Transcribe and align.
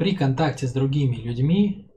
при 0.00 0.16
контакте 0.16 0.66
с 0.66 0.72
другими 0.72 1.16
людьми 1.16 1.92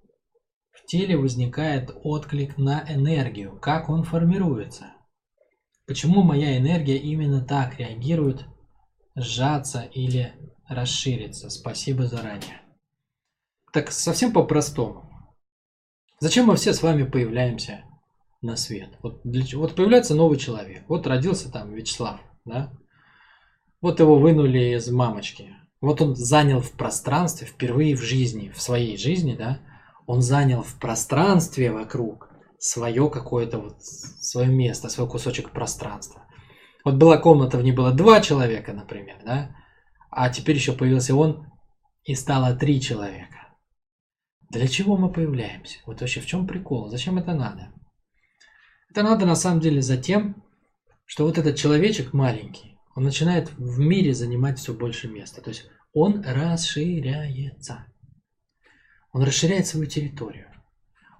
в 0.73 0.85
теле 0.85 1.15
возникает 1.15 1.89
отклик 2.03 2.57
на 2.57 2.83
энергию, 2.89 3.57
как 3.61 3.87
он 3.87 4.03
формируется. 4.03 4.87
Почему 5.87 6.21
моя 6.21 6.57
энергия 6.57 6.97
именно 6.97 7.45
так 7.45 7.79
реагирует, 7.79 8.45
сжаться 9.15 9.83
или 9.83 10.33
расшириться? 10.67 11.49
Спасибо 11.49 12.05
заранее. 12.05 12.61
Так 13.71 13.89
совсем 13.89 14.33
по-простому. 14.33 15.09
Зачем 16.19 16.47
мы 16.47 16.57
все 16.57 16.73
с 16.73 16.83
вами 16.83 17.03
появляемся 17.03 17.85
на 18.41 18.57
свет? 18.57 18.89
Вот, 19.01 19.21
для, 19.23 19.45
вот 19.57 19.75
появляется 19.75 20.13
новый 20.13 20.37
человек. 20.37 20.83
Вот 20.89 21.07
родился 21.07 21.49
там 21.49 21.71
Вячеслав, 21.73 22.19
да? 22.43 22.73
Вот 23.79 24.01
его 24.01 24.19
вынули 24.19 24.75
из 24.75 24.91
мамочки. 24.91 25.55
Вот 25.83 26.01
он 26.01 26.15
занял 26.15 26.61
в 26.61 26.71
пространстве 26.71 27.45
впервые 27.45 27.97
в 27.97 28.01
жизни, 28.01 28.53
в 28.55 28.61
своей 28.61 28.95
жизни, 28.95 29.35
да, 29.35 29.59
он 30.07 30.21
занял 30.21 30.63
в 30.63 30.79
пространстве 30.79 31.73
вокруг 31.73 32.29
свое 32.57 33.09
какое-то 33.09 33.59
вот, 33.59 33.83
свое 33.83 34.47
место, 34.47 34.87
свой 34.87 35.09
кусочек 35.09 35.49
пространства. 35.49 36.23
Вот 36.85 36.95
была 36.95 37.17
комната, 37.17 37.57
в 37.57 37.63
ней 37.63 37.73
было 37.73 37.91
два 37.91 38.21
человека, 38.21 38.71
например, 38.71 39.17
да, 39.25 39.53
а 40.09 40.29
теперь 40.29 40.55
еще 40.55 40.71
появился 40.71 41.15
он, 41.15 41.51
и 42.05 42.15
стало 42.15 42.55
три 42.55 42.79
человека. 42.79 43.49
Для 44.51 44.69
чего 44.69 44.95
мы 44.95 45.11
появляемся? 45.11 45.79
Вот 45.85 45.99
вообще 45.99 46.21
в 46.21 46.25
чем 46.25 46.47
прикол? 46.47 46.87
Зачем 46.87 47.17
это 47.17 47.33
надо? 47.33 47.73
Это 48.89 49.03
надо 49.03 49.25
на 49.25 49.35
самом 49.35 49.59
деле 49.59 49.81
за 49.81 49.97
тем, 49.97 50.45
что 51.03 51.25
вот 51.25 51.37
этот 51.37 51.57
человечек 51.57 52.13
маленький, 52.13 52.72
он 52.95 53.03
начинает 53.03 53.51
в 53.53 53.79
мире 53.79 54.13
занимать 54.13 54.59
все 54.59 54.73
больше 54.73 55.07
места. 55.07 55.41
То 55.41 55.49
есть 55.49 55.69
он 55.93 56.23
расширяется. 56.23 57.85
Он 59.11 59.23
расширяет 59.23 59.67
свою 59.67 59.85
территорию. 59.87 60.47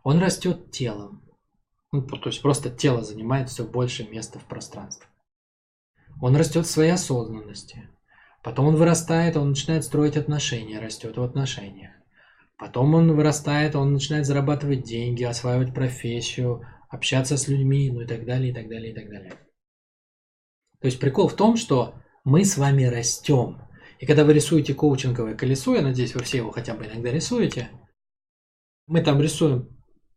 Он 0.04 0.20
растет 0.20 0.72
телом. 0.72 1.22
Ну, 1.92 2.02
то 2.02 2.30
есть 2.30 2.42
просто 2.42 2.70
тело 2.70 3.04
занимает 3.04 3.50
все 3.50 3.66
больше 3.66 4.08
места 4.08 4.40
в 4.40 4.46
пространстве. 4.46 5.08
Он 6.22 6.36
растет 6.36 6.66
в 6.66 6.70
своей 6.70 6.92
осознанности. 6.92 7.90
Потом 8.42 8.68
он 8.68 8.76
вырастает, 8.76 9.36
он 9.36 9.50
начинает 9.50 9.84
строить 9.84 10.18
отношения, 10.18 10.80
растет 10.80 11.18
в 11.18 11.24
отношениях. 11.24 11.92
Потом 12.58 12.94
он 12.94 13.16
вырастает, 13.16 13.76
он 13.76 13.94
начинает 13.94 14.26
зарабатывать 14.26 14.84
деньги, 14.84 15.24
осваивать 15.24 15.74
профессию, 15.74 16.66
общаться 16.90 17.38
с 17.38 17.48
людьми, 17.48 17.90
ну 17.92 18.02
и 18.02 18.06
так 18.06 18.26
далее, 18.26 18.52
и 18.52 18.54
так 18.54 18.68
далее, 18.68 18.92
и 18.92 18.96
так 18.96 19.10
далее. 19.10 19.34
То 20.84 20.88
есть 20.88 21.00
прикол 21.00 21.30
в 21.30 21.36
том, 21.38 21.56
что 21.56 21.96
мы 22.26 22.44
с 22.44 22.58
вами 22.58 22.84
растем. 22.84 23.62
И 24.00 24.06
когда 24.06 24.26
вы 24.26 24.34
рисуете 24.34 24.74
коучинговое 24.74 25.34
колесо, 25.34 25.76
я 25.76 25.82
надеюсь, 25.82 26.14
вы 26.14 26.24
все 26.24 26.40
его 26.40 26.52
хотя 26.52 26.74
бы 26.74 26.86
иногда 26.86 27.10
рисуете, 27.10 27.70
мы 28.86 29.02
там 29.02 29.22
рисуем 29.22 29.70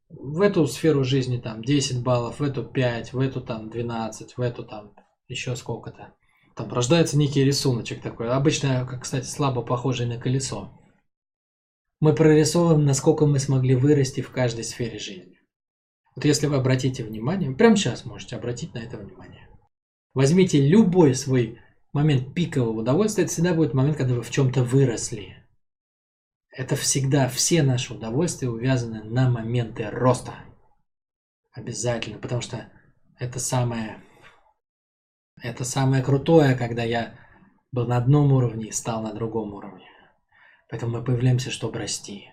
в 0.09 0.41
эту 0.41 0.67
сферу 0.67 1.05
жизни 1.05 1.39
там 1.39 1.63
10 1.63 2.03
баллов, 2.03 2.41
в 2.41 2.43
эту 2.43 2.65
5, 2.65 3.13
в 3.13 3.21
эту 3.21 3.43
там 3.43 3.71
12, 3.71 4.37
в 4.37 4.41
эту 4.41 4.65
там 4.65 4.93
еще 5.29 5.55
сколько-то. 5.55 6.15
Там 6.57 6.73
рождается 6.73 7.17
некий 7.17 7.45
рисуночек 7.45 8.03
такой. 8.03 8.29
Обычно, 8.29 8.85
как, 8.91 9.05
кстати, 9.05 9.27
слабо 9.27 9.63
похожий 9.63 10.07
на 10.07 10.19
колесо. 10.19 10.77
Мы 12.01 12.13
прорисовываем, 12.13 12.85
насколько 12.85 13.25
мы 13.25 13.39
смогли 13.39 13.77
вырасти 13.77 14.21
в 14.21 14.33
каждой 14.33 14.65
сфере 14.65 14.99
жизни. 14.99 15.39
Вот 16.17 16.25
если 16.25 16.49
вы 16.49 16.57
обратите 16.57 17.05
внимание, 17.05 17.53
прямо 17.53 17.77
сейчас 17.77 18.05
можете 18.05 18.35
обратить 18.35 18.75
на 18.75 18.79
это 18.79 18.97
внимание. 18.97 19.46
Возьмите 20.17 20.67
любой 20.67 21.15
свой 21.15 21.61
момент 21.93 22.33
пикового 22.33 22.81
удовольствия, 22.81 23.25
это 23.25 23.33
всегда 23.35 23.53
будет 23.53 23.75
момент, 23.75 23.99
когда 23.99 24.15
вы 24.15 24.23
в 24.23 24.31
чем-то 24.31 24.65
выросли. 24.65 25.37
Это 26.49 26.75
всегда, 26.75 27.29
все 27.29 27.63
наши 27.63 27.93
удовольствия 27.93 28.49
увязаны 28.49 29.05
на 29.05 29.29
моменты 29.29 29.91
роста. 29.91 30.33
Обязательно, 31.53 32.19
потому 32.19 32.41
что 32.41 32.73
это 33.19 33.39
самое, 33.39 34.03
это 35.43 35.65
самое 35.65 36.03
крутое, 36.03 36.55
когда 36.55 36.83
я 36.83 37.19
был 37.71 37.87
на 37.87 37.99
одном 37.99 38.33
уровне 38.33 38.69
и 38.69 38.73
стал 38.73 39.03
на 39.03 39.13
другом 39.13 39.53
уровне. 39.53 39.85
Поэтому 40.71 40.97
мы 40.97 41.05
появляемся, 41.05 41.51
чтобы 41.51 41.79
расти. 41.79 42.31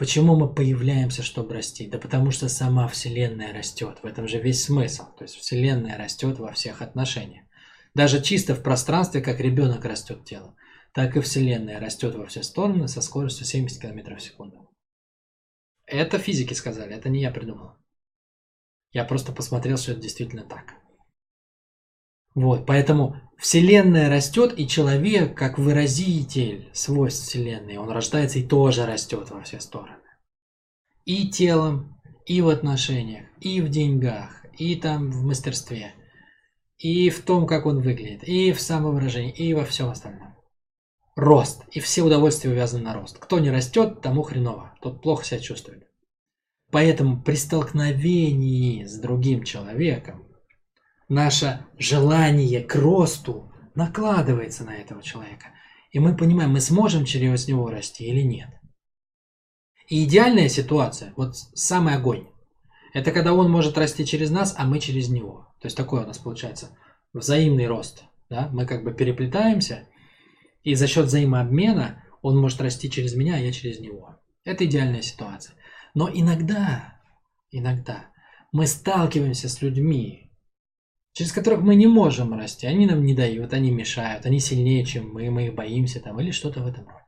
Почему 0.00 0.34
мы 0.34 0.50
появляемся, 0.50 1.22
чтобы 1.22 1.52
расти? 1.52 1.86
Да 1.86 1.98
потому 1.98 2.30
что 2.30 2.48
сама 2.48 2.88
Вселенная 2.88 3.52
растет. 3.52 3.98
В 4.02 4.06
этом 4.06 4.26
же 4.28 4.40
весь 4.40 4.64
смысл. 4.64 5.04
То 5.18 5.24
есть 5.24 5.36
Вселенная 5.36 5.98
растет 5.98 6.38
во 6.38 6.52
всех 6.52 6.80
отношениях. 6.80 7.44
Даже 7.92 8.22
чисто 8.22 8.54
в 8.54 8.62
пространстве, 8.62 9.20
как 9.20 9.40
ребенок 9.40 9.84
растет 9.84 10.24
тело, 10.24 10.56
так 10.94 11.18
и 11.18 11.20
Вселенная 11.20 11.78
растет 11.78 12.14
во 12.14 12.24
все 12.24 12.42
стороны 12.42 12.88
со 12.88 13.02
скоростью 13.02 13.44
70 13.44 13.78
км 13.78 14.16
в 14.16 14.22
секунду. 14.22 14.70
Это 15.84 16.18
физики 16.18 16.54
сказали, 16.54 16.94
это 16.96 17.10
не 17.10 17.20
я 17.20 17.30
придумал. 17.30 17.72
Я 18.92 19.04
просто 19.04 19.32
посмотрел, 19.32 19.76
что 19.76 19.92
это 19.92 20.00
действительно 20.00 20.44
так. 20.44 20.76
Вот, 22.34 22.66
поэтому 22.66 23.16
Вселенная 23.38 24.08
растет, 24.08 24.54
и 24.56 24.68
человек, 24.68 25.36
как 25.36 25.58
выразитель 25.58 26.70
свойств 26.72 27.26
Вселенной, 27.26 27.78
он 27.78 27.90
рождается 27.90 28.38
и 28.38 28.46
тоже 28.46 28.86
растет 28.86 29.30
во 29.30 29.42
все 29.42 29.60
стороны. 29.60 29.96
И 31.04 31.28
телом, 31.28 32.00
и 32.26 32.40
в 32.42 32.48
отношениях, 32.48 33.26
и 33.40 33.60
в 33.60 33.68
деньгах, 33.68 34.44
и 34.58 34.76
там 34.76 35.10
в 35.10 35.24
мастерстве– 35.24 35.94
и 36.80 37.10
в 37.10 37.22
том, 37.22 37.46
как 37.46 37.66
он 37.66 37.82
выглядит, 37.82 38.24
и 38.24 38.52
в 38.52 38.60
самовыражении, 38.60 39.32
и 39.32 39.52
во 39.52 39.64
всем 39.64 39.90
остальном. 39.90 40.34
Рост. 41.14 41.62
И 41.72 41.80
все 41.80 42.02
удовольствия 42.02 42.50
увязаны 42.50 42.84
на 42.84 42.94
рост. 42.94 43.18
Кто 43.18 43.38
не 43.38 43.50
растет, 43.50 44.00
тому 44.00 44.22
хреново. 44.22 44.74
Тот 44.80 45.02
плохо 45.02 45.24
себя 45.24 45.40
чувствует. 45.40 45.86
Поэтому 46.70 47.22
при 47.22 47.34
столкновении 47.34 48.84
с 48.84 48.98
другим 48.98 49.44
человеком 49.44 50.24
наше 51.10 51.66
желание 51.76 52.62
к 52.62 52.74
росту 52.76 53.52
накладывается 53.74 54.64
на 54.64 54.74
этого 54.74 55.02
человека. 55.02 55.48
И 55.90 55.98
мы 55.98 56.16
понимаем, 56.16 56.52
мы 56.52 56.60
сможем 56.60 57.04
через 57.04 57.48
него 57.48 57.68
расти 57.68 58.04
или 58.04 58.22
нет. 58.22 58.48
И 59.88 60.04
идеальная 60.04 60.48
ситуация, 60.48 61.12
вот 61.16 61.36
самый 61.36 61.96
огонь, 61.96 62.28
это 62.94 63.10
когда 63.10 63.34
он 63.34 63.50
может 63.50 63.76
расти 63.76 64.06
через 64.06 64.30
нас, 64.30 64.54
а 64.56 64.64
мы 64.64 64.78
через 64.78 65.08
него. 65.08 65.52
То 65.60 65.66
есть 65.66 65.76
такой 65.76 66.04
у 66.04 66.06
нас 66.06 66.18
получается 66.18 66.76
взаимный 67.12 67.66
рост. 67.66 68.04
Да? 68.28 68.48
Мы 68.52 68.66
как 68.66 68.84
бы 68.84 68.92
переплетаемся, 68.92 69.88
и 70.62 70.74
за 70.74 70.86
счет 70.86 71.06
взаимообмена 71.06 72.04
он 72.22 72.38
может 72.38 72.60
расти 72.60 72.88
через 72.88 73.14
меня, 73.14 73.34
а 73.34 73.38
я 73.38 73.50
через 73.50 73.80
него. 73.80 74.16
Это 74.44 74.64
идеальная 74.64 75.02
ситуация. 75.02 75.56
Но 75.94 76.08
иногда, 76.08 77.00
иногда 77.50 78.10
мы 78.52 78.68
сталкиваемся 78.68 79.48
с 79.48 79.60
людьми, 79.60 80.29
через 81.12 81.32
которых 81.32 81.60
мы 81.60 81.74
не 81.74 81.86
можем 81.86 82.34
расти. 82.34 82.66
Они 82.66 82.86
нам 82.86 83.04
не 83.04 83.14
дают, 83.14 83.52
они 83.52 83.70
мешают, 83.70 84.26
они 84.26 84.40
сильнее, 84.40 84.84
чем 84.84 85.12
мы, 85.12 85.30
мы 85.30 85.46
их 85.46 85.54
боимся 85.54 86.00
там 86.00 86.20
или 86.20 86.30
что-то 86.30 86.62
в 86.62 86.66
этом 86.66 86.86
роде. 86.86 87.04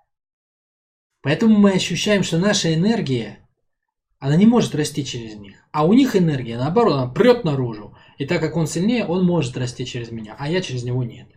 Поэтому 1.23 1.57
мы 1.57 1.73
ощущаем, 1.73 2.23
что 2.23 2.39
наша 2.39 2.75
энергия 2.75 3.43
она 4.19 4.37
не 4.37 4.47
может 4.47 4.75
расти 4.75 5.05
через 5.05 5.35
них. 5.35 5.57
А 5.73 5.85
у 5.85 5.93
них 5.93 6.15
энергия, 6.15 6.57
наоборот, 6.57 6.95
она 6.95 7.07
прет 7.09 7.43
наружу. 7.43 7.97
И 8.19 8.25
так 8.25 8.41
как 8.41 8.57
он 8.57 8.69
сильнее, 8.69 9.05
он 9.05 9.25
может 9.25 9.57
расти 9.57 9.85
через 9.85 10.13
меня, 10.13 10.37
а 10.39 10.49
я 10.49 10.61
через 10.61 10.85
него 10.85 11.03
нет. 11.03 11.29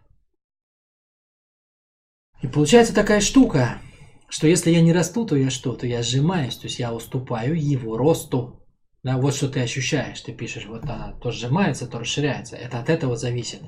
И 2.43 2.47
получается 2.47 2.93
такая 2.93 3.21
штука, 3.21 3.81
что 4.29 4.45
если 4.47 4.69
я 4.69 4.81
не 4.81 4.93
расту, 4.93 5.25
то 5.25 5.35
я 5.35 5.49
что? 5.49 5.73
То 5.73 5.87
я 5.87 6.03
сжимаюсь, 6.03 6.57
то 6.57 6.67
есть 6.67 6.77
я 6.77 6.93
уступаю 6.93 7.59
его 7.59 7.97
росту. 7.97 8.64
Да, 9.05 9.17
вот 9.17 9.35
что 9.35 9.47
ты 9.47 9.59
ощущаешь, 9.59 10.19
ты 10.21 10.33
пишешь, 10.33 10.65
вот 10.65 10.85
она 10.85 11.13
то 11.21 11.29
сжимается, 11.29 11.85
то 11.85 11.99
расширяется. 11.99 12.55
Это 12.55 12.79
от 12.79 12.89
этого 12.89 13.15
зависит. 13.15 13.61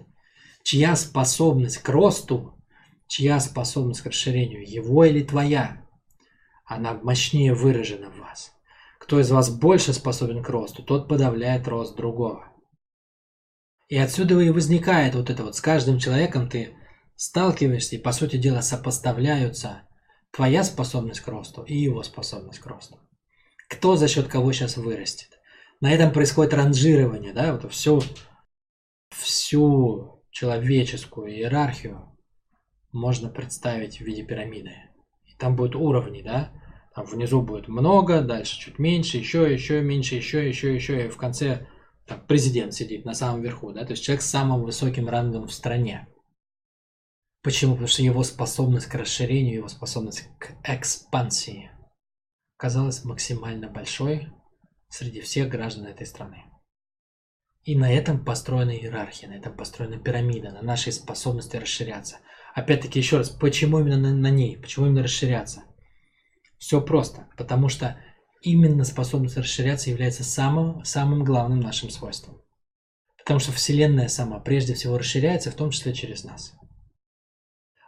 Чья 0.64 0.96
способность 0.96 1.78
к 1.78 1.88
росту, 1.90 2.58
чья 3.08 3.40
способность 3.40 4.02
к 4.02 4.08
расширению, 4.08 4.68
его 4.68 5.06
или 5.06 5.22
твоя, 5.22 5.86
она 6.66 6.96
мощнее 6.96 7.54
выражена 7.54 8.10
в 8.10 8.18
вас. 8.18 8.52
Кто 8.98 9.20
из 9.20 9.30
вас 9.30 9.52
больше 9.52 9.94
способен 9.94 10.42
к 10.42 10.50
росту, 10.50 10.82
тот 10.82 11.08
подавляет 11.08 11.68
рост 11.68 11.96
другого. 11.96 12.52
И 13.90 13.96
отсюда 13.96 14.40
и 14.40 14.50
возникает 14.50 15.14
вот 15.14 15.30
это 15.30 15.44
вот, 15.44 15.56
с 15.56 15.62
каждым 15.62 16.00
человеком 16.00 16.50
ты 16.50 16.76
сталкиваешься 17.16 17.96
и, 17.98 18.02
по 18.02 18.12
сути 18.12 18.38
дела, 18.38 18.62
сопоставляются 18.62 19.84
твоя 20.32 20.64
способность 20.64 21.20
к 21.20 21.28
росту 21.28 21.62
и 21.62 21.78
его 21.78 22.02
способность 22.02 22.58
к 22.58 22.66
росту. 22.66 22.98
Кто 23.68 23.96
за 23.96 24.08
счет 24.08 24.28
кого 24.28 24.52
сейчас 24.54 24.78
вырастет. 24.78 25.40
На 25.82 25.92
этом 25.92 26.12
происходит 26.12 26.54
ранжирование, 26.54 27.34
да, 27.34 27.54
вот 27.54 27.72
всю, 27.72 28.02
всю 29.10 30.24
человеческую 30.32 31.32
иерархию 31.32 32.18
можно 32.92 33.30
представить 33.30 33.98
в 33.98 34.02
виде 34.02 34.24
пирамиды. 34.24 34.74
И 35.26 35.36
там 35.38 35.56
будут 35.56 35.76
уровни, 35.76 36.22
да, 36.22 36.52
там 36.96 37.06
внизу 37.06 37.42
будет 37.42 37.68
много, 37.68 38.22
дальше 38.22 38.58
чуть 38.58 38.80
меньше, 38.80 39.18
еще, 39.18 39.52
еще 39.52 39.82
меньше, 39.82 40.16
еще, 40.16 40.48
еще, 40.48 40.74
еще, 40.74 41.06
и 41.06 41.10
в 41.10 41.18
конце 41.18 41.68
там, 42.08 42.26
президент 42.26 42.74
сидит 42.74 43.06
на 43.06 43.14
самом 43.14 43.42
верху, 43.42 43.72
да, 43.72 43.86
то 43.86 43.92
есть 43.92 44.04
человек 44.04 44.24
с 44.24 44.30
самым 44.30 44.64
высоким 44.64 45.08
рангом 45.08 45.48
в 45.48 45.54
стране. 45.54 46.08
Почему? 47.44 47.74
Потому 47.74 47.88
что 47.88 48.02
его 48.02 48.24
способность 48.24 48.88
к 48.88 48.96
расширению, 48.96 49.56
его 49.56 49.68
способность 49.68 50.28
к 50.40 50.54
экспансии 50.64 51.70
казалась 52.58 53.06
максимально 53.06 53.70
большой 53.70 54.30
среди 54.90 55.22
всех 55.22 55.50
граждан 55.50 55.86
этой 55.86 56.06
страны. 56.06 56.44
И 57.64 57.76
на 57.76 57.92
этом 57.92 58.24
построена 58.24 58.72
иерархия, 58.72 59.30
на 59.30 59.34
этом 59.34 59.56
построена 59.56 60.00
пирамида, 60.00 60.52
на 60.52 60.62
нашей 60.62 60.92
способности 60.94 61.58
расширяться. 61.58 62.20
Опять-таки, 62.56 63.00
еще 63.00 63.18
раз, 63.18 63.30
почему 63.30 63.80
именно 63.80 63.98
на, 63.98 64.16
на 64.16 64.30
ней? 64.30 64.58
Почему 64.58 64.88
именно 64.88 65.04
расширяться? 65.04 65.64
Все 66.58 66.82
просто. 66.82 67.28
Потому 67.38 67.70
что 67.70 68.02
именно 68.42 68.84
способность 68.86 69.38
расширяться 69.38 69.90
является 69.90 70.24
самым, 70.24 70.84
самым 70.86 71.24
главным 71.24 71.60
нашим 71.60 71.90
свойством. 71.90 72.42
Потому 73.18 73.40
что 73.40 73.52
Вселенная 73.52 74.08
сама 74.08 74.40
прежде 74.40 74.74
всего 74.74 74.98
расширяется, 74.98 75.52
в 75.52 75.56
том 75.56 75.72
числе 75.72 75.94
через 75.94 76.24
нас. 76.24 76.54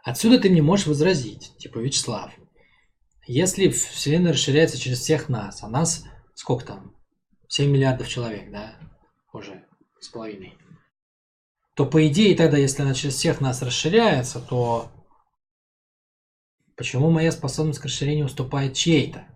Отсюда 0.04 0.38
ты 0.38 0.50
мне 0.50 0.62
можешь 0.62 0.86
возразить, 0.86 1.56
типа, 1.58 1.78
Вячеслав, 1.78 2.32
если 3.32 3.68
Вселенная 3.68 4.32
расширяется 4.32 4.78
через 4.78 4.98
всех 4.98 5.28
нас, 5.28 5.62
а 5.62 5.68
нас 5.68 6.04
сколько 6.34 6.66
там? 6.66 6.96
7 7.48 7.70
миллиардов 7.70 8.08
человек, 8.08 8.50
да? 8.50 8.76
Уже 9.32 9.64
с 10.00 10.08
половиной, 10.08 10.56
то 11.74 11.86
по 11.86 12.06
идее 12.08 12.36
тогда, 12.36 12.56
если 12.56 12.82
она 12.82 12.94
через 12.94 13.14
всех 13.14 13.40
нас 13.40 13.62
расширяется, 13.62 14.40
то 14.40 14.90
почему 16.76 17.10
моя 17.10 17.30
способность 17.30 17.78
к 17.78 17.84
расширению 17.84 18.26
уступает 18.26 18.74
чьей-то? 18.74 19.26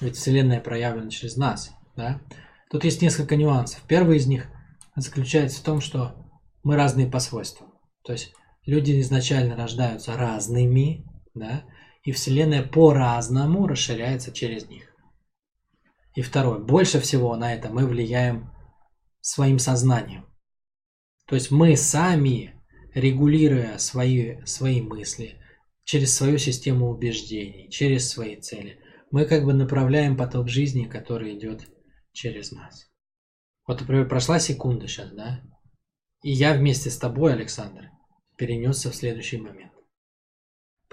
Ведь 0.00 0.16
Вселенная 0.16 0.60
проявлена 0.60 1.10
через 1.10 1.36
нас, 1.36 1.72
да? 1.96 2.20
Тут 2.70 2.84
есть 2.84 3.02
несколько 3.02 3.36
нюансов. 3.36 3.82
Первый 3.86 4.16
из 4.16 4.26
них 4.26 4.48
заключается 4.96 5.60
в 5.60 5.64
том, 5.64 5.80
что 5.80 6.16
мы 6.64 6.74
разные 6.74 7.06
по 7.06 7.20
свойствам. 7.20 7.72
То 8.02 8.12
есть 8.12 8.34
люди 8.66 9.00
изначально 9.00 9.56
рождаются 9.56 10.16
разными, 10.16 11.04
да, 11.34 11.64
и 12.08 12.12
Вселенная 12.12 12.62
по-разному 12.62 13.66
расширяется 13.66 14.32
через 14.32 14.66
них. 14.66 14.96
И 16.14 16.22
второе, 16.22 16.58
больше 16.58 17.00
всего 17.00 17.36
на 17.36 17.52
это 17.52 17.68
мы 17.68 17.86
влияем 17.86 18.50
своим 19.20 19.58
сознанием. 19.58 20.24
То 21.26 21.34
есть 21.34 21.50
мы 21.50 21.76
сами, 21.76 22.54
регулируя 22.94 23.76
свои, 23.76 24.42
свои 24.46 24.80
мысли, 24.80 25.38
через 25.84 26.16
свою 26.16 26.38
систему 26.38 26.88
убеждений, 26.88 27.68
через 27.68 28.08
свои 28.08 28.36
цели, 28.40 28.80
мы 29.10 29.26
как 29.26 29.44
бы 29.44 29.52
направляем 29.52 30.16
поток 30.16 30.48
жизни, 30.48 30.84
который 30.84 31.36
идет 31.36 31.68
через 32.12 32.52
нас. 32.52 32.90
Вот, 33.66 33.80
например, 33.80 34.08
прошла 34.08 34.38
секунда 34.38 34.88
сейчас, 34.88 35.12
да? 35.12 35.42
И 36.22 36.30
я 36.32 36.54
вместе 36.54 36.88
с 36.88 36.96
тобой, 36.96 37.34
Александр, 37.34 37.90
перенесся 38.38 38.90
в 38.90 38.96
следующий 38.96 39.36
момент. 39.36 39.72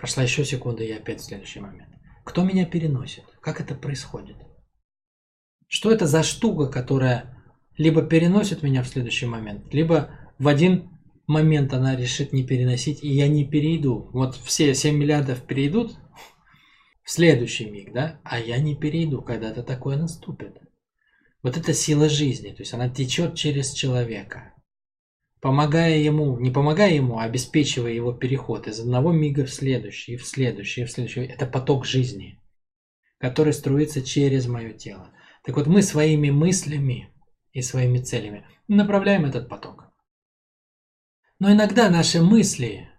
Прошла 0.06 0.22
еще 0.22 0.46
секунда, 0.46 0.84
и 0.84 0.90
я 0.90 0.98
опять 0.98 1.20
в 1.20 1.24
следующий 1.24 1.60
момент. 1.60 1.90
Кто 2.24 2.44
меня 2.44 2.68
переносит? 2.68 3.24
Как 3.42 3.60
это 3.60 3.74
происходит? 3.74 4.36
Что 5.66 5.92
это 5.92 6.06
за 6.06 6.22
штука, 6.22 6.68
которая 6.68 7.44
либо 7.76 8.04
переносит 8.04 8.62
меня 8.62 8.84
в 8.84 8.88
следующий 8.88 9.26
момент, 9.26 9.74
либо 9.74 10.12
в 10.38 10.48
один 10.48 10.92
момент 11.26 11.74
она 11.74 11.96
решит 11.96 12.34
не 12.34 12.46
переносить, 12.46 13.04
и 13.04 13.08
я 13.08 13.28
не 13.28 13.50
перейду. 13.50 14.12
Вот 14.14 14.36
все 14.36 14.76
7 14.76 14.96
миллиардов 14.96 15.42
перейдут 15.42 15.98
в 17.04 17.10
следующий 17.10 17.68
миг, 17.68 17.92
да, 17.92 18.22
а 18.24 18.40
я 18.40 18.60
не 18.60 18.76
перейду, 18.76 19.24
когда-то 19.24 19.64
такое 19.64 19.98
наступит. 19.98 20.56
Вот 21.42 21.58
это 21.58 21.74
сила 21.74 22.10
жизни, 22.10 22.50
то 22.50 22.62
есть 22.62 22.76
она 22.76 22.90
течет 22.90 23.34
через 23.34 23.72
человека. 23.72 24.54
Помогая 25.46 26.00
ему, 26.00 26.40
не 26.40 26.50
помогая 26.50 26.92
ему, 26.92 27.20
а 27.20 27.26
обеспечивая 27.26 27.92
его 27.92 28.12
переход 28.12 28.68
из 28.68 28.80
одного 28.80 29.12
мига 29.12 29.46
в 29.46 29.52
следующий, 29.52 30.18
в 30.18 30.26
следующий, 30.26 30.86
в 30.86 30.92
следующий. 30.92 31.22
Это 31.22 31.46
поток 31.46 31.86
жизни, 31.86 32.42
который 33.20 33.54
струится 33.54 34.02
через 34.02 34.48
мое 34.48 34.74
тело. 34.74 35.12
Так 35.44 35.56
вот 35.56 35.68
мы 35.68 35.84
своими 35.84 36.32
мыслями 36.32 37.14
и 37.52 37.62
своими 37.62 38.00
целями 38.00 38.44
направляем 38.68 39.26
этот 39.26 39.48
поток. 39.48 39.94
Но 41.38 41.52
иногда 41.52 41.92
наши 41.92 42.24
мысли 42.24 42.90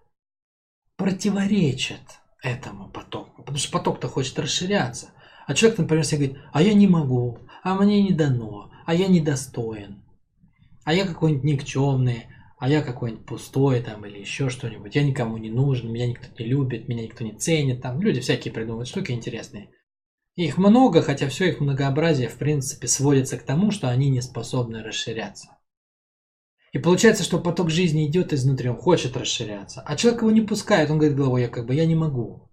противоречат 0.95 2.21
этому 2.45 2.89
потоку, 2.89 3.43
потому 3.43 3.59
что 3.59 3.73
поток-то 3.73 4.07
хочет 4.07 4.39
расширяться. 4.39 5.11
А 5.49 5.55
человек, 5.55 5.81
например, 5.81 6.05
себе 6.05 6.27
говорит, 6.29 6.45
а 6.53 6.63
я 6.63 6.75
не 6.75 6.87
могу, 6.87 7.41
а 7.65 7.75
мне 7.75 8.05
не 8.05 8.13
дано, 8.13 8.71
а 8.87 8.95
я 8.95 9.09
недостоин, 9.09 10.05
а 10.85 10.95
я 10.95 11.09
какой-нибудь 11.09 11.43
никчемный, 11.43 12.27
а 12.59 12.69
я 12.69 12.83
какой-нибудь 12.83 13.27
пустой 13.27 13.83
там 13.83 14.07
или 14.07 14.19
еще 14.19 14.49
что-нибудь, 14.49 14.95
я 14.95 15.03
никому 15.03 15.37
не 15.37 15.51
нужен, 15.51 15.93
меня 15.93 16.07
никто 16.07 16.27
не 16.39 16.49
любит, 16.49 16.89
меня 16.89 17.05
никто 17.05 17.25
не 17.25 17.33
ценит, 17.33 17.83
там 17.83 18.01
люди 18.01 18.21
всякие 18.21 18.53
придумывают 18.53 18.89
штуки 18.89 19.13
интересные. 19.13 19.71
Их 20.37 20.59
много, 20.59 21.03
хотя 21.03 21.29
все 21.29 21.49
их 21.49 21.61
многообразие 21.61 22.29
в 22.29 22.37
принципе 22.37 22.89
сводится 22.89 23.39
к 23.39 23.43
тому, 23.43 23.71
что 23.71 23.89
они 23.89 24.11
не 24.11 24.21
способны 24.21 24.83
расширяться. 24.83 25.57
И 26.73 26.79
получается, 26.79 27.25
что 27.25 27.41
поток 27.41 27.71
жизни 27.71 28.07
идет 28.07 28.33
изнутри, 28.33 28.69
он 28.69 28.77
хочет 28.77 29.17
расширяться, 29.17 29.83
а 29.87 29.97
человек 29.97 30.23
его 30.23 30.31
не 30.31 30.43
пускает, 30.43 30.91
он 30.91 30.99
говорит 30.99 31.17
головой, 31.17 31.43
я 31.43 31.49
как 31.49 31.67
бы 31.67 31.75
я 31.75 31.87
не 31.87 31.95
могу. 31.95 32.51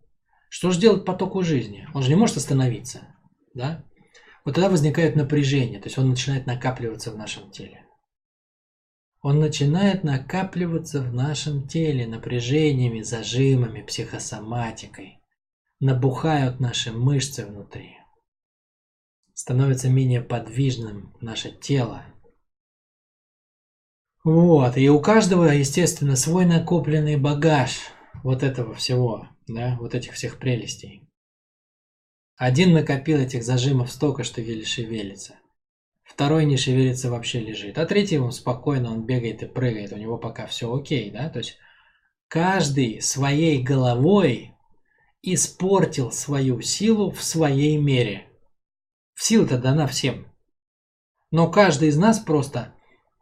Что 0.50 0.72
же 0.72 0.80
делать 0.80 1.04
потоку 1.04 1.44
жизни? 1.44 1.88
Он 1.94 2.04
же 2.04 2.10
не 2.10 2.16
может 2.16 2.38
остановиться, 2.38 3.08
да? 3.54 3.84
Вот 4.46 4.56
тогда 4.56 4.70
возникает 4.70 5.16
напряжение, 5.16 5.80
то 5.80 5.88
есть 5.88 5.98
он 5.98 6.10
начинает 6.10 6.46
накапливаться 6.46 7.12
в 7.12 7.18
нашем 7.18 7.52
теле. 7.52 7.83
Он 9.24 9.40
начинает 9.40 10.04
накапливаться 10.04 11.02
в 11.02 11.14
нашем 11.14 11.66
теле 11.66 12.06
напряжениями, 12.06 13.02
зажимами, 13.02 13.81
психосоматикой 13.81 15.22
набухают 15.80 16.60
наши 16.60 16.92
мышцы 16.92 17.46
внутри. 17.46 17.98
Становится 19.34 19.90
менее 19.90 20.22
подвижным 20.22 21.16
наше 21.22 21.52
тело. 21.52 22.06
Вот, 24.25 24.78
и 24.78 24.90
у 24.90 25.00
каждого, 25.00 25.46
естественно, 25.46 26.18
свой 26.18 26.46
накопленный 26.46 27.16
багаж 27.16 27.80
вот 28.24 28.44
этого 28.44 28.74
всего, 28.74 29.30
да, 29.48 29.78
вот 29.80 29.96
этих 29.96 30.14
всех 30.14 30.38
прелестей. 30.38 31.10
Один 32.36 32.74
накопил 32.74 33.20
этих 33.20 33.44
зажимов 33.44 33.90
столько, 33.90 34.25
что 34.25 34.42
еле 34.42 34.66
шевелится. 34.66 35.40
Второй 36.04 36.46
не 36.46 36.58
шевелится, 36.58 37.10
вообще 37.10 37.40
лежит. 37.40 37.78
А 37.78 37.86
третий 37.86 38.20
он 38.20 38.32
спокойно, 38.32 38.92
он 38.92 39.06
бегает 39.06 39.42
и 39.42 39.48
прыгает, 39.48 39.94
у 39.94 39.98
него 39.98 40.18
пока 40.18 40.46
все 40.46 40.74
окей, 40.74 41.10
да, 41.12 41.30
то 41.30 41.40
есть 41.40 41.58
каждый 42.28 43.02
своей 43.02 43.62
головой 43.62 44.54
испортил 45.22 46.12
свою 46.12 46.62
силу 46.62 47.12
в 47.12 47.24
своей 47.24 47.78
мере. 47.78 48.27
Сила-то 49.16 49.58
дана 49.58 49.88
всем. 49.88 50.27
Но 51.32 51.50
каждый 51.50 51.88
из 51.88 51.98
нас 51.98 52.20
просто 52.20 52.75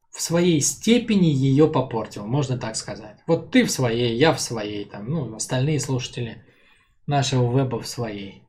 в 0.10 0.22
своей 0.22 0.60
степени 0.60 1.28
ее 1.28 1.68
попортил, 1.70 2.26
можно 2.26 2.58
так 2.58 2.76
сказать. 2.76 3.18
Вот 3.28 3.52
ты 3.52 3.64
в 3.64 3.72
своей, 3.72 4.18
я 4.18 4.34
в 4.34 4.42
своей, 4.42 4.86
там, 4.86 5.10
ну, 5.10 5.36
остальные 5.36 5.80
слушатели 5.80 6.44
нашего 7.08 7.58
веба 7.58 7.80
в 7.80 7.88
своей. 7.88 8.44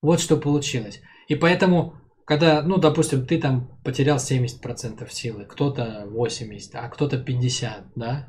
Вот 0.00 0.20
что 0.20 0.36
получилось. 0.36 1.00
И 1.26 1.34
поэтому, 1.34 1.94
когда, 2.24 2.62
ну, 2.62 2.78
допустим, 2.78 3.26
ты 3.26 3.40
там 3.40 3.78
потерял 3.84 4.16
70% 4.16 5.08
силы, 5.10 5.44
кто-то 5.44 6.06
80, 6.06 6.74
а 6.74 6.88
кто-то 6.88 7.18
50, 7.18 7.92
да? 7.96 8.26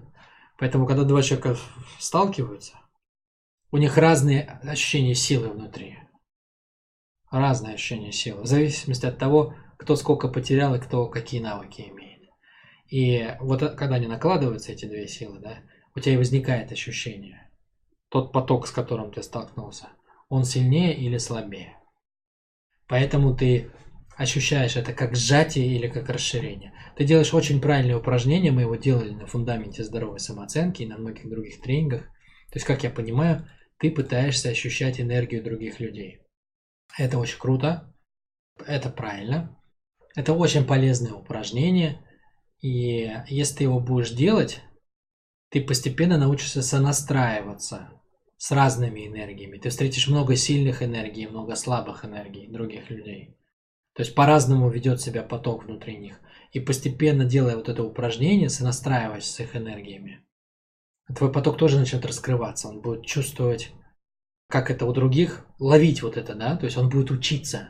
Поэтому, 0.58 0.86
когда 0.86 1.04
два 1.04 1.22
человека 1.22 1.58
сталкиваются, 2.00 2.74
у 3.72 3.78
них 3.78 3.98
разные 3.98 4.60
ощущения 4.64 5.16
силы 5.16 5.50
внутри. 5.50 5.98
Разные 7.32 7.76
ощущения 7.76 8.12
силы. 8.12 8.44
В 8.44 8.48
зависимости 8.48 9.06
от 9.06 9.18
того, 9.18 9.54
кто 9.78 9.96
сколько 9.96 10.28
потерял 10.28 10.76
и 10.76 10.80
кто 10.80 11.08
какие 11.08 11.42
навыки 11.42 11.82
имеет. 11.82 12.22
И 12.90 13.36
вот 13.40 13.60
когда 13.76 13.96
они 13.96 14.08
накладываются, 14.08 14.72
эти 14.72 14.86
две 14.86 15.08
силы, 15.08 15.40
да, 15.40 15.60
у 15.96 16.00
тебя 16.00 16.14
и 16.14 16.18
возникает 16.18 16.72
ощущение. 16.72 17.50
Тот 18.10 18.32
поток, 18.32 18.68
с 18.68 18.72
которым 18.72 19.12
ты 19.12 19.24
столкнулся, 19.24 19.90
он 20.30 20.46
сильнее 20.46 20.96
или 20.96 21.18
слабее. 21.18 21.78
Поэтому 22.88 23.36
ты 23.36 23.72
ощущаешь 24.18 24.76
это 24.76 24.94
как 24.94 25.16
сжатие 25.16 25.68
или 25.68 25.88
как 25.88 26.10
расширение. 26.10 26.74
Ты 26.96 27.04
делаешь 27.04 27.34
очень 27.34 27.62
правильное 27.62 27.98
упражнение, 27.98 28.52
мы 28.52 28.62
его 28.62 28.76
делали 28.76 29.12
на 29.12 29.28
фундаменте 29.28 29.84
здоровой 29.84 30.20
самооценки 30.20 30.84
и 30.84 30.88
на 30.88 30.98
многих 30.98 31.30
других 31.30 31.62
тренингах. 31.62 32.02
То 32.02 32.56
есть, 32.56 32.66
как 32.66 32.84
я 32.84 32.90
понимаю, 32.90 33.48
ты 33.80 33.92
пытаешься 33.92 34.50
ощущать 34.50 35.02
энергию 35.02 35.44
других 35.44 35.80
людей. 35.80 36.22
Это 36.98 37.18
очень 37.18 37.40
круто, 37.40 37.94
это 38.66 38.90
правильно, 38.90 39.60
это 40.16 40.34
очень 40.34 40.66
полезное 40.66 41.14
упражнение, 41.14 42.02
и 42.62 43.12
если 43.28 43.58
ты 43.58 43.64
его 43.66 43.82
будешь 43.82 44.12
делать, 44.12 44.62
ты 45.50 45.62
постепенно 45.62 46.18
научишься 46.18 46.62
сонастраиваться 46.62 47.90
с 48.38 48.52
разными 48.52 49.08
энергиями. 49.08 49.58
Ты 49.58 49.70
встретишь 49.70 50.08
много 50.08 50.36
сильных 50.36 50.82
энергий, 50.82 51.28
много 51.28 51.56
слабых 51.56 52.06
энергий 52.06 52.48
других 52.48 52.90
людей. 52.90 53.38
То 53.96 54.04
есть 54.04 54.14
по-разному 54.14 54.70
ведет 54.70 55.00
себя 55.00 55.24
поток 55.24 55.64
внутри 55.64 55.98
них. 55.98 56.20
И 56.52 56.60
постепенно 56.60 57.24
делая 57.24 57.56
вот 57.56 57.70
это 57.70 57.84
упражнение, 57.84 58.50
сонастраиваясь 58.50 59.26
с 59.26 59.40
их 59.40 59.56
энергиями, 59.56 60.22
твой 61.16 61.32
поток 61.32 61.58
тоже 61.58 61.80
начнет 61.80 62.06
раскрываться. 62.06 62.68
Он 62.68 62.82
будет 62.82 63.06
чувствовать, 63.06 63.72
как 64.50 64.70
это 64.70 64.86
у 64.86 64.94
других, 64.94 65.46
ловить 65.60 66.02
вот 66.04 66.18
это, 66.18 66.36
да, 66.36 66.58
то 66.58 66.66
есть 66.66 66.78
он 66.78 66.90
будет 66.90 67.10
учиться. 67.10 67.70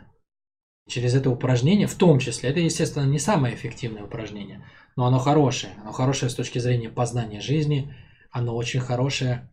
Через 0.88 1.16
это 1.16 1.30
упражнение, 1.30 1.88
в 1.88 1.96
том 1.96 2.20
числе, 2.20 2.50
это, 2.50 2.60
естественно, 2.60 3.06
не 3.06 3.20
самое 3.20 3.56
эффективное 3.56 4.04
упражнение, 4.04 4.66
но 4.96 5.06
оно 5.06 5.20
хорошее. 5.20 5.74
Оно 5.82 5.92
хорошее 5.92 6.30
с 6.30 6.36
точки 6.36 6.60
зрения 6.60 6.90
познания 6.90 7.42
жизни, 7.42 7.96
оно 8.32 8.56
очень 8.56 8.80
хорошее, 8.80 9.52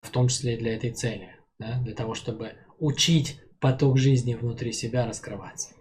в 0.00 0.10
том 0.10 0.28
числе 0.28 0.54
и 0.54 0.58
для 0.58 0.74
этой 0.74 0.92
цели, 0.92 1.36
да, 1.58 1.80
для 1.80 1.94
того, 1.94 2.14
чтобы 2.14 2.54
учить 2.78 3.40
поток 3.60 3.98
жизни 3.98 4.34
внутри 4.34 4.72
себя 4.72 5.06
раскрываться. 5.06 5.77